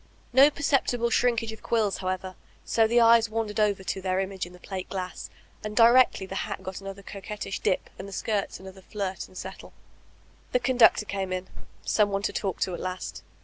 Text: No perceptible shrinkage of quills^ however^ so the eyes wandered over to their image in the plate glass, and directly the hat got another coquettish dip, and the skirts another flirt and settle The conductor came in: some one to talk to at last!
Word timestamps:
No 0.33 0.49
perceptible 0.49 1.11
shrinkage 1.11 1.51
of 1.51 1.61
quills^ 1.61 1.99
however^ 1.99 2.33
so 2.65 2.87
the 2.87 2.99
eyes 2.99 3.29
wandered 3.29 3.59
over 3.59 3.83
to 3.83 4.01
their 4.01 4.19
image 4.19 4.47
in 4.47 4.53
the 4.53 4.59
plate 4.59 4.89
glass, 4.89 5.29
and 5.63 5.75
directly 5.75 6.25
the 6.25 6.33
hat 6.41 6.63
got 6.63 6.81
another 6.81 7.03
coquettish 7.03 7.59
dip, 7.59 7.87
and 7.99 8.07
the 8.07 8.11
skirts 8.11 8.59
another 8.59 8.81
flirt 8.81 9.27
and 9.27 9.37
settle 9.37 9.73
The 10.53 10.59
conductor 10.59 11.05
came 11.05 11.31
in: 11.31 11.49
some 11.85 12.09
one 12.09 12.23
to 12.23 12.33
talk 12.33 12.59
to 12.61 12.73
at 12.73 12.79
last! 12.79 13.21